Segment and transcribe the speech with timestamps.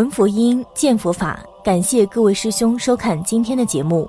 [0.00, 1.38] 闻佛音，见佛法。
[1.62, 4.08] 感谢各位师兄收看今天的节目。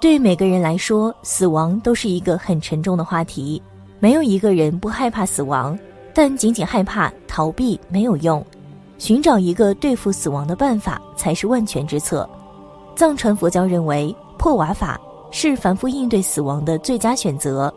[0.00, 3.62] 对每个人来说，死亡都是一个很沉重的话题。
[4.00, 5.78] 没有一个人不害怕死亡，
[6.14, 8.42] 但仅仅害怕逃避没有用，
[8.96, 12.26] 寻找一个对付死亡的办法才是万全之策。
[12.96, 14.98] 藏传佛教认为，破瓦法
[15.30, 17.70] 是凡夫应对死亡的最佳选择。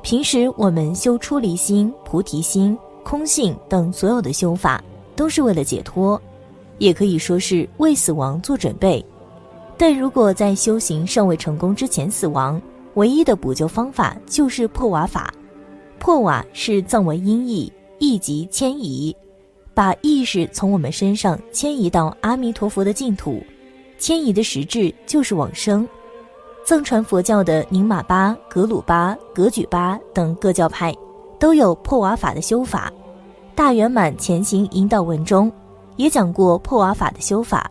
[0.00, 4.80] 平时我们修出离心、菩提心、空性等所有的修法，
[5.16, 6.22] 都是为了解脱。
[6.78, 9.04] 也可以说是为死亡做准备，
[9.76, 12.60] 但如果在修行尚未成功之前死亡，
[12.94, 15.32] 唯一的补救方法就是破瓦法。
[15.98, 19.14] 破瓦是藏文音译，意即迁移，
[19.72, 23.42] 把意识从我们身上迁移到阿弥陀佛的净土。
[23.98, 25.88] 迁移的实质就是往生。
[26.66, 30.94] 藏传佛教的宁玛巴、格鲁巴、格举巴等各教派，
[31.38, 32.92] 都有破瓦法的修法。
[33.54, 35.50] 大圆满前行引导文中。
[35.96, 37.70] 也讲过破瓦法的修法，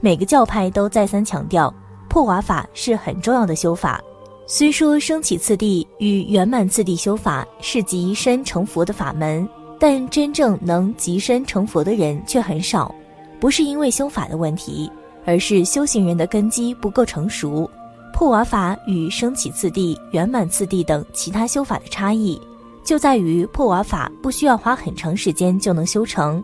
[0.00, 1.72] 每个教派都再三强调
[2.08, 4.00] 破瓦法是很重要的修法。
[4.46, 12.94] 虽说升起次第与圆满次第修法是极身成佛的法门，但真正能极身成佛的人却很少。
[13.40, 14.90] 不是因为修法的问题，
[15.24, 17.68] 而是修行人的根基不够成熟。
[18.14, 22.40] 破瓦法与升起次第、圆满次第等其他修法的差异，
[22.84, 26.42] 就在于破瓦法不需要花很长时间就能修成。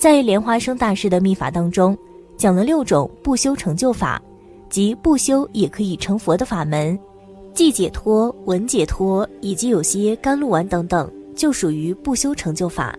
[0.00, 1.94] 在莲花生大师的秘法当中，
[2.34, 4.18] 讲了六种不修成就法，
[4.70, 6.98] 即不修也可以成佛的法门，
[7.52, 12.98] 即解脱、闻解脱以及有些甘露丸等等，就属于不修成就法。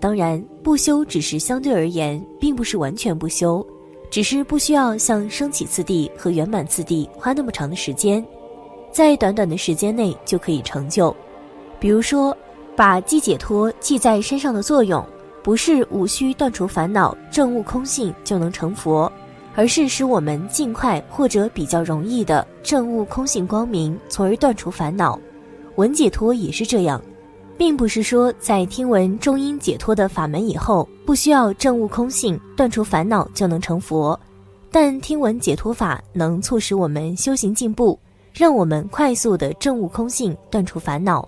[0.00, 3.64] 当然，不修只是相对而言，并不是完全不修，
[4.10, 8.26] 只是不需要像升起次第和圆满次第花那么长的时间，
[8.90, 11.14] 在短短的时间内就可以成就。
[11.78, 12.36] 比如说，
[12.74, 15.00] 把即解脱记在身上的作用。
[15.42, 19.10] 不是无需断除烦恼、证悟空性就能成佛，
[19.54, 25.18] 而是使我们尽快或者比较容易的证悟空性光明，从而断除烦恼。
[25.76, 27.02] 闻解脱也是这样，
[27.56, 34.18] 并不是说在听闻中阴解脱的法门以后，不需要证悟空性、断除烦恼就能成佛，
[34.70, 37.98] 但听闻解脱法能促使我们修行进步，
[38.32, 41.26] 让我们快速的证悟空性、断除烦恼。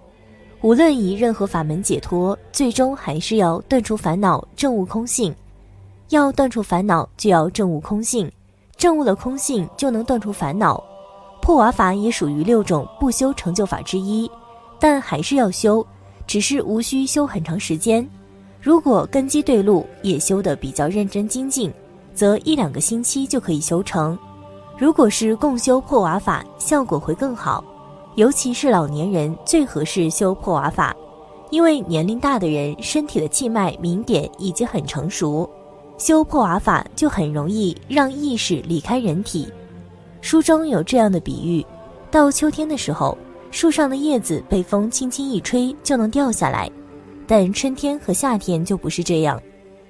[0.62, 5.34] 无论以任何法门解脱，最终还是要断除烦恼，证悟空性。
[6.10, 8.30] 要断除烦恼，就要证悟空性。
[8.76, 10.82] 证悟了空性，就能断除烦恼。
[11.40, 14.30] 破瓦法也属于六种不修成就法之一，
[14.78, 15.84] 但还是要修，
[16.28, 18.08] 只是无需修很长时间。
[18.60, 21.72] 如果根基对路，也修得比较认真精进，
[22.14, 24.16] 则一两个星期就可以修成。
[24.78, 27.64] 如果是共修破瓦法，效果会更好。
[28.14, 30.94] 尤其是老年人最合适修破瓦法，
[31.50, 35.48] 因为年龄大的人身体的气脉明点已经很成熟，
[35.96, 39.48] 修破瓦法就很容易让意识离开人体。
[40.20, 41.64] 书中有这样的比喻：
[42.10, 43.16] 到秋天的时候，
[43.50, 46.70] 树上的叶子被风轻轻一吹就能掉下来，
[47.26, 49.40] 但春天和夏天就不是这样，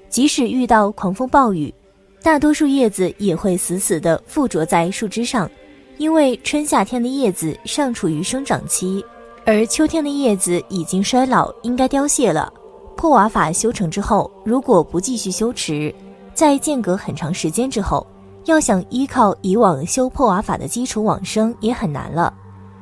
[0.08, 1.74] 即使遇到狂风暴雨，
[2.22, 5.50] 大多数叶子也会死死地附着在树枝上。
[5.98, 9.04] 因为春夏天的叶子尚处于生长期，
[9.44, 12.52] 而秋天的叶子已经衰老，应该凋谢了。
[12.96, 15.94] 破瓦法修成之后，如果不继续修持，
[16.34, 18.06] 在间隔很长时间之后，
[18.44, 22.32] 要想依靠以往修破瓦法的基础往生也很难了。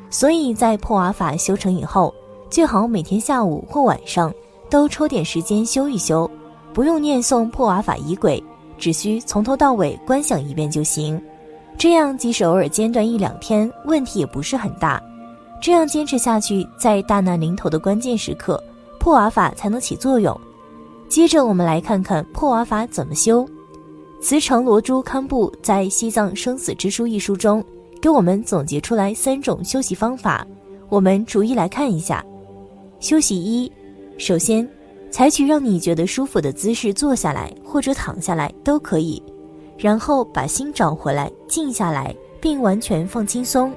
[0.09, 2.15] 所以在破瓦法修成以后，
[2.50, 4.32] 最好每天下午或晚上
[4.69, 6.31] 都抽点时间修一修，
[6.72, 8.43] 不用念诵破瓦法仪轨，
[8.76, 11.20] 只需从头到尾观想一遍就行。
[11.80, 15.02] 这样，即使偶尔间断一两天，问题也不是很大。
[15.62, 18.62] 这样坚持下去，在大难临头的关键时刻，
[18.98, 20.38] 破瓦法才能起作用。
[21.08, 23.48] 接着，我们来看看破瓦法怎么修。
[24.20, 27.64] 慈城罗珠堪布在《西藏生死之书》一书中，
[27.99, 30.46] 给我们总结出来三种修习方法，
[30.90, 32.22] 我们逐一来看一下。
[32.99, 33.72] 休息一，
[34.19, 34.69] 首先，
[35.10, 39.22] 采取让你觉得舒服的姿势坐下来或者躺下来都可以。
[39.81, 43.73] 然后把心找回来，静下来，并完全放轻松。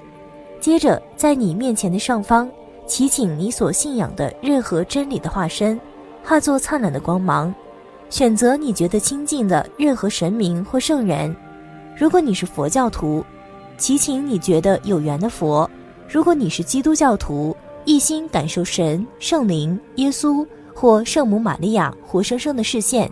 [0.60, 2.50] 接着，在你面前的上方，
[2.86, 5.80] 祈请你所信仰的任何真理的化身，
[6.22, 7.54] 化作灿烂的光芒。
[8.10, 11.34] 选择你觉得亲近的任何神明或圣人。
[11.98, 13.24] 如果你是佛教徒，
[13.78, 15.66] 祈请你觉得有缘的佛；
[16.08, 17.56] 如果你是基督教徒，
[17.86, 20.46] 一心感受神、圣灵、耶稣
[20.76, 23.10] 或圣母玛利亚活生生的视线。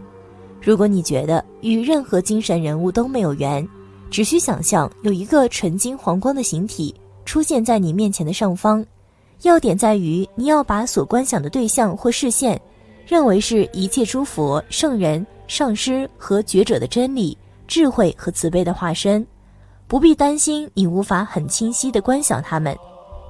[0.61, 3.67] 如果你觉得与任何精神人物都没有缘，
[4.11, 6.93] 只需想象有一个纯金黄光的形体
[7.25, 8.85] 出现在你面前的上方。
[9.41, 12.61] 要点在于你要把所观想的对象或视线
[13.07, 17.35] 认为是一切诸佛、圣人、上师和觉者的真理、
[17.67, 19.25] 智慧和慈悲的化身。
[19.87, 22.77] 不必担心你无法很清晰地观想他们，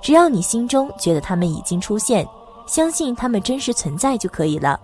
[0.02, 2.28] 只要你心中觉得他们已经出现，
[2.68, 4.78] 相信他们真实存在就可以了。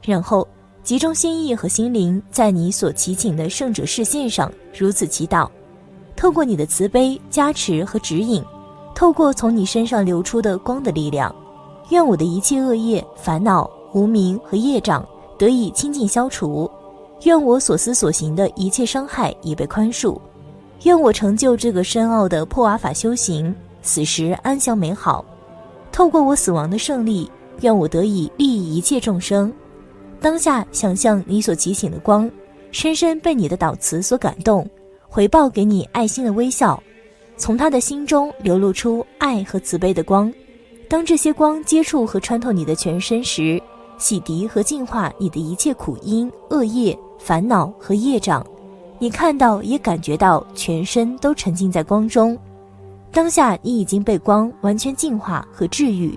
[0.00, 0.46] 然后。
[0.84, 5.48] 集中心意和心灵在你所祈请的圣者视线上，如此祈祷。
[6.16, 8.42] 透过你的慈悲加持和指引，
[8.92, 11.32] 透过从你身上流出的光的力量，
[11.90, 15.06] 愿我的一切恶业、烦恼、无名和业障
[15.38, 16.68] 得以清净消除。
[17.22, 20.18] 愿我所思所行的一切伤害已被宽恕。
[20.82, 25.24] 愿我成就这个深奥的破瓦法修行，死时安详美好。
[25.92, 27.30] 透过我死亡的胜利，
[27.60, 29.52] 愿我得以利益一切众生。
[30.22, 32.30] 当下想象你所提醒的光，
[32.70, 34.64] 深深被你的祷词所感动，
[35.08, 36.80] 回报给你爱心的微笑，
[37.36, 40.32] 从他的心中流露出爱和慈悲的光。
[40.88, 43.60] 当这些光接触和穿透你的全身时，
[43.98, 48.46] 洗涤和净化你的一切苦因、恶业、烦恼和业障。
[49.00, 52.38] 你看到也感觉到全身都沉浸在光中。
[53.10, 56.16] 当下你已经被光完全净化和治愈。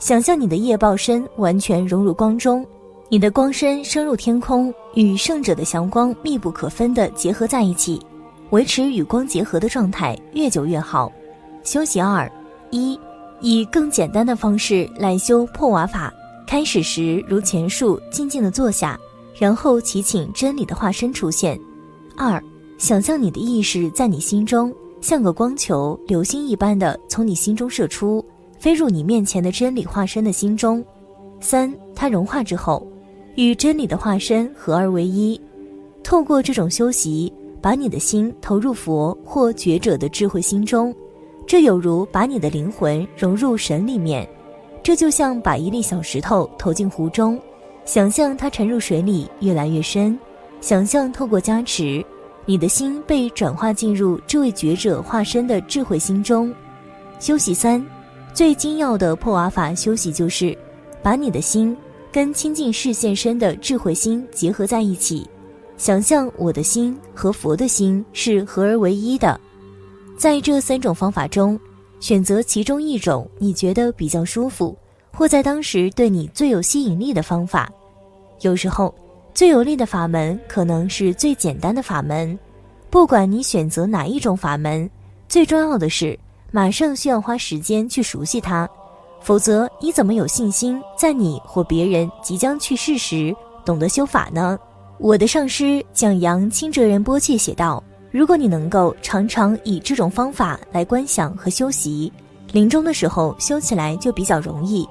[0.00, 2.66] 想象你的业报身完全融入光中。
[3.08, 8.04] 你的光身升入天空，与圣者的祥光密不可分地结合在一起，
[8.50, 11.10] 维持与光结合的状态越久越好。
[11.62, 12.30] 休息二，
[12.70, 12.98] 一，
[13.40, 16.12] 以更简单的方式来修破瓦法。
[16.48, 18.98] 开始时如前述，静静地坐下，
[19.38, 21.56] 然后祈请真理的化身出现。
[22.16, 22.42] 二，
[22.76, 28.24] 想象你的意识在你心中，像个光球、流星一般的从你心中射出，
[28.58, 30.84] 飞入你面前的真理化身的心中。
[31.40, 32.84] 三，它融化之后。
[33.36, 35.40] 与真理的化身合而为一，
[36.02, 40.94] 透过这种修习，把你的心投入佛或觉者的智慧心中，
[41.46, 44.26] 这有如把你的灵魂融入神里面。
[44.82, 47.38] 这就像把一粒小石头投进湖中，
[47.84, 50.18] 想象它沉入水里越来越深，
[50.60, 52.02] 想象透过加持，
[52.46, 56.54] 你的心被转化进入这位觉者化身的智慧心中。
[57.18, 57.84] 修习三，
[58.32, 60.56] 最精要的破瓦法修习就是，
[61.02, 61.76] 把你的心。
[62.16, 65.28] 跟清净视现身的智慧心结合在一起，
[65.76, 69.38] 想象我的心和佛的心是合而为一的。
[70.16, 71.60] 在这三种方法中，
[72.00, 74.74] 选择其中一种你觉得比较舒服，
[75.12, 77.70] 或在当时对你最有吸引力的方法。
[78.40, 78.94] 有时候，
[79.34, 82.38] 最有力的法门可能是最简单的法门。
[82.88, 84.90] 不管你选择哪一种法门，
[85.28, 86.18] 最重要的是
[86.50, 88.66] 马上需要花时间去熟悉它。
[89.26, 93.34] 否则，你怎么有信心在你或别人即将去世时
[93.64, 94.56] 懂得修法呢？
[94.98, 97.82] 我的上师讲扬清哲仁波切写道
[98.12, 102.12] ：“如果你能够常常以这种方法来观想和修习，
[102.52, 104.88] 临终的时候修起来就比较容易。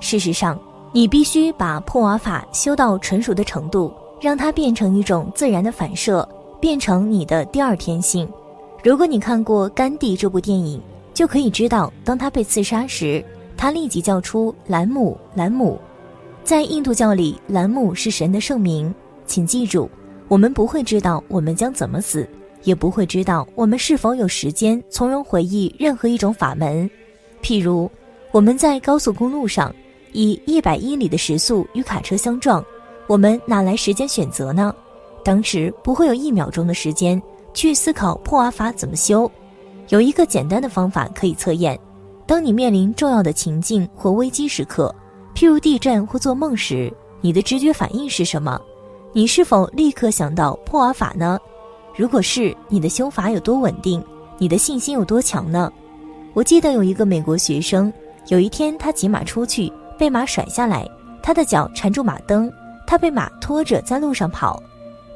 [0.00, 0.58] 事实上，
[0.90, 6.28] 你必须把破瓦法修到纯熟的程度，让它变成一种自然的反射，
[6.60, 8.28] 变成你的第二天性。
[8.82, 10.82] 如果你看过《甘地》这部电影，
[11.14, 13.24] 就可以知道，当他被刺杀时。”
[13.56, 15.80] 他立即叫出兰姆，兰姆，
[16.44, 18.94] 在印度教里，兰姆是神的圣名。
[19.26, 19.90] 请记住，
[20.28, 22.28] 我们不会知道我们将怎么死，
[22.62, 26.88] 也不会知道我们是否有时间从容回忆任何一种法门。
[27.42, 27.90] 譬如，
[28.30, 29.74] 我们在高速公路上
[30.12, 32.64] 以一百英里的时速与卡车相撞，
[33.06, 34.74] 我们哪来时间选择呢？
[35.24, 37.20] 当时不会有一秒钟的时间
[37.52, 39.28] 去思考破瓦法怎么修。
[39.88, 41.78] 有一个简单的方法可以测验。
[42.26, 44.92] 当你面临重要的情境或危机时刻，
[45.34, 48.60] 譬如地震或做梦时，你的直觉反应是什么？
[49.12, 51.38] 你是否立刻想到破瓦法呢？
[51.94, 54.02] 如果是，你的修法有多稳定？
[54.38, 55.72] 你的信心有多强呢？
[56.34, 57.92] 我记得有一个美国学生，
[58.26, 60.86] 有一天他骑马出去，被马甩下来，
[61.22, 62.52] 他的脚缠住马蹬，
[62.86, 64.62] 他被马拖着在路上跑。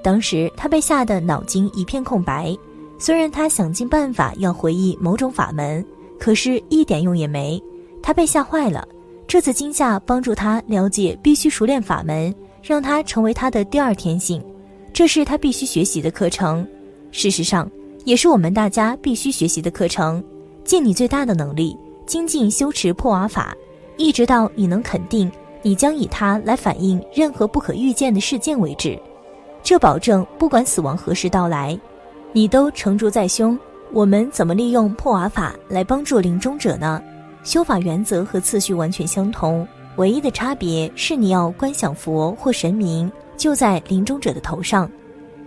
[0.03, 2.57] 当时他被吓得脑筋一片空白，
[2.99, 5.85] 虽然他想尽办法要回忆某种法门。
[6.21, 7.61] 可是，一点用也没。
[8.03, 8.87] 他被吓坏了。
[9.27, 14.45] 这次惊吓帮助他了解必须熟练法门，让他成为他的第二天性。
[14.93, 16.67] 这是他必须学习的课程。
[17.11, 17.71] 事实上，
[18.05, 20.23] 也是我们大家必须学习的课程。
[20.65, 23.57] 尽你最大的能力，精进修持破瓦法，
[23.97, 25.31] 一直到你能肯定
[25.63, 29.01] 你将以它来反映任何不可预见的事件为止。
[29.63, 31.79] 这保证，不管死亡何时到来，
[32.33, 33.59] 你都成竹在胸。
[33.93, 37.03] 我们怎么利用破瓦法来帮助临终者呢？
[37.43, 39.67] 修法原则和次序完全相同，
[39.97, 44.89] 唯一的差别是你要观想佛或神明就在临终者的头上，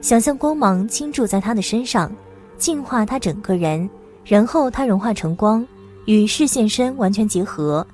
[0.02, 2.14] 想象光芒倾注在他的身上，
[2.58, 3.90] 净化他整个人，
[4.26, 5.66] 然后他融化成光，
[6.06, 7.86] 与视线身完全结合。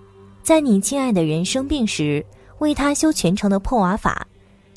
[0.42, 2.26] 在你亲爱的人生病时，
[2.58, 4.26] 为他修全程的破瓦法，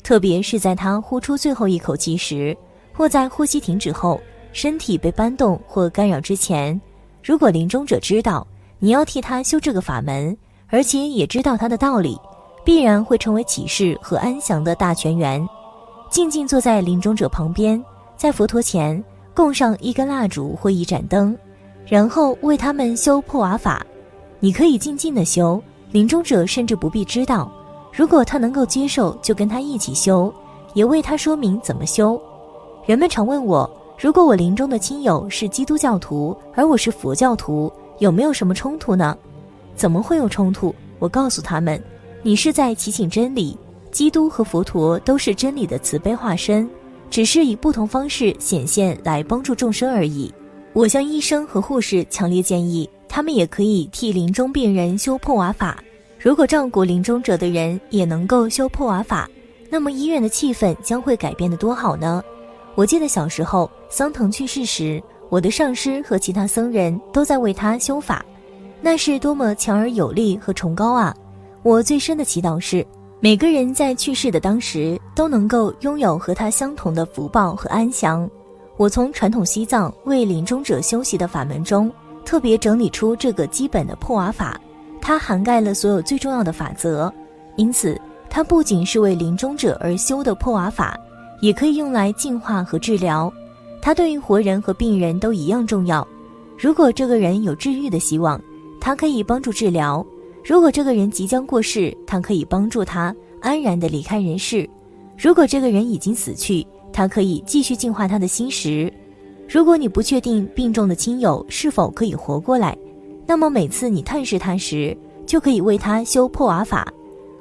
[0.03, 2.55] 特别是在他呼出最后一口气时，
[2.93, 4.21] 或在呼吸停止后，
[4.53, 6.79] 身体被搬动或干扰之前，
[7.23, 8.47] 如果临终者知道
[8.79, 10.35] 你要替他修这个法门，
[10.67, 12.17] 而且也知道他的道理，
[12.63, 15.45] 必然会成为启示和安详的大泉源。
[16.09, 17.83] 静静坐在临终者旁边，
[18.15, 21.35] 在佛陀前供上一根蜡烛或一盏灯，
[21.87, 23.85] 然后为他们修破瓦法。
[24.39, 27.51] 你可以静静的修，临终者甚至不必知道。
[27.91, 30.33] 如果他能够接受，就跟他一起修，
[30.73, 32.21] 也为他说明怎么修。
[32.85, 33.69] 人们常问我，
[34.03, 39.17] 如果我临终的亲友是基督教徒，而我是佛教徒，有没有什么冲突呢？
[39.77, 40.75] 怎么会有冲突？
[40.99, 41.81] 我告诉他们，
[42.21, 43.57] 你是在祈请真理。
[43.93, 46.69] 基督和佛陀都是真理的慈悲化身，
[47.09, 50.29] 只是以不同方式显现来帮助众生而已。
[50.73, 52.89] 我向医生和护士强烈建议。
[53.07, 55.81] 他们也可以替临终病人修破瓦法。
[56.19, 59.29] 如果照顾临终者的人也能够修破瓦法，
[59.69, 62.21] 那么医院的气氛将会改变得多好呢？
[62.75, 68.25] 我记得小时候桑藤去世时，我的上师和其他僧人都在为他修法，
[68.81, 71.15] 那是多么强而有力和崇高啊！
[71.61, 72.83] 我最深的祈祷是，
[73.19, 78.27] 每个人在去世的当时都能够拥有和他相同的福报和安详。
[78.77, 81.91] 我从传统西藏为临终者修习的法门中。
[82.25, 84.59] 特别整理出这个基本的破瓦法，
[84.99, 87.13] 它涵盖了所有最重要的法则，
[87.57, 87.95] 因此
[88.27, 90.99] 它不仅是为临终者而修的破瓦法，
[91.41, 93.31] 也可以用来净化和治疗。
[93.83, 96.07] 它对于活人和病人都一样重要。
[96.57, 98.41] 如果这个人有治愈的希望，
[98.79, 100.01] 它可以帮助治疗；
[100.41, 104.65] 如果这个人即将过世，它可以帮助他安然地离开人世；
[105.17, 108.91] 如果这个人已经死去，它可以继续净化他的心识。
[109.49, 112.77] 如果你不确定病重的亲友是否可以活过来，
[113.27, 116.87] 那么每次你探视他时，就可以为他修破瓦法。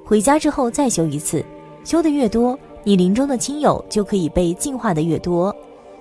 [0.04, 1.44] 回家之后再修一次，
[1.84, 5.54] 修的越多，你临终的亲友就可以被净化的越多。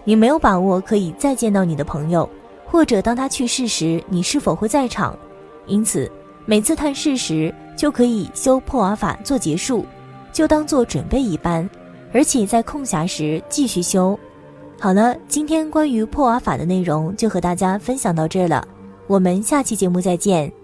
[0.04, 2.30] 你没有把握可以再见到你的朋友，
[2.66, 5.18] 或者当他去世时你是否会在场，
[5.68, 6.12] 因此
[6.46, 9.86] 每次探视时就可以修破瓦法做结束，
[10.32, 11.70] 就当做准备一般，
[12.14, 14.18] 而且在空暇时继续修。
[14.80, 18.68] 好了，今天关于破瓦法的内容就和大家分享到这了，
[19.08, 20.61] 我们下期节目再见。